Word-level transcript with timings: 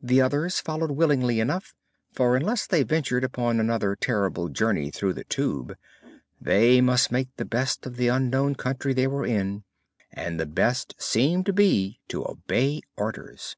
The 0.00 0.22
others 0.22 0.60
followed 0.60 0.92
willingly 0.92 1.38
enough, 1.38 1.74
for 2.10 2.36
unless 2.36 2.66
they 2.66 2.82
ventured 2.84 3.22
upon 3.22 3.60
another 3.60 3.94
terrible 3.94 4.48
journey 4.48 4.90
through 4.90 5.12
the 5.12 5.24
Tube 5.24 5.76
they 6.40 6.80
must 6.80 7.12
make 7.12 7.28
the 7.36 7.44
best 7.44 7.84
of 7.84 7.96
the 7.96 8.08
unknown 8.08 8.54
country 8.54 8.94
they 8.94 9.06
were 9.06 9.26
in, 9.26 9.64
and 10.10 10.40
the 10.40 10.46
best 10.46 10.94
seemed 10.96 11.44
to 11.44 11.52
be 11.52 12.00
to 12.08 12.26
obey 12.26 12.80
orders. 12.96 13.56